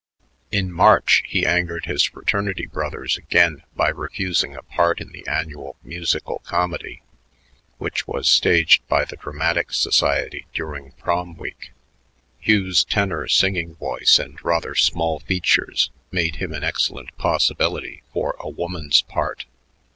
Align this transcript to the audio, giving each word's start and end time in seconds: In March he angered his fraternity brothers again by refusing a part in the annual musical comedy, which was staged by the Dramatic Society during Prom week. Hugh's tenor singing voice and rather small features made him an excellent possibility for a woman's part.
In 0.51 0.71
March 0.71 1.21
he 1.27 1.45
angered 1.45 1.85
his 1.85 2.05
fraternity 2.05 2.65
brothers 2.65 3.17
again 3.17 3.61
by 3.75 3.89
refusing 3.89 4.55
a 4.55 4.63
part 4.63 4.99
in 4.99 5.11
the 5.11 5.27
annual 5.27 5.75
musical 5.83 6.39
comedy, 6.39 7.03
which 7.77 8.07
was 8.07 8.27
staged 8.27 8.81
by 8.87 9.05
the 9.05 9.15
Dramatic 9.15 9.71
Society 9.71 10.47
during 10.55 10.93
Prom 10.93 11.35
week. 11.37 11.69
Hugh's 12.39 12.83
tenor 12.83 13.27
singing 13.27 13.75
voice 13.75 14.17
and 14.17 14.43
rather 14.43 14.73
small 14.73 15.19
features 15.19 15.91
made 16.09 16.37
him 16.37 16.51
an 16.51 16.63
excellent 16.63 17.15
possibility 17.19 18.01
for 18.11 18.35
a 18.39 18.49
woman's 18.49 19.03
part. 19.03 19.45